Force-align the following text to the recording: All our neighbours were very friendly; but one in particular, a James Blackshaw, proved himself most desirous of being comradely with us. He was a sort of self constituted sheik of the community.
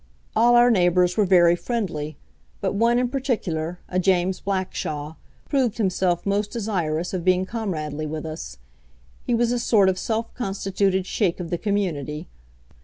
All 0.35 0.55
our 0.55 0.71
neighbours 0.71 1.15
were 1.15 1.25
very 1.25 1.55
friendly; 1.55 2.17
but 2.59 2.73
one 2.73 2.97
in 2.97 3.07
particular, 3.07 3.77
a 3.87 3.99
James 3.99 4.41
Blackshaw, 4.41 5.15
proved 5.47 5.77
himself 5.77 6.25
most 6.25 6.49
desirous 6.49 7.13
of 7.13 7.23
being 7.23 7.45
comradely 7.45 8.07
with 8.07 8.25
us. 8.25 8.57
He 9.27 9.35
was 9.35 9.51
a 9.51 9.59
sort 9.59 9.89
of 9.89 9.99
self 9.99 10.33
constituted 10.33 11.05
sheik 11.05 11.39
of 11.39 11.51
the 11.51 11.57
community. 11.59 12.27